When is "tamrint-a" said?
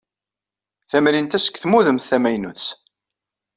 0.89-1.39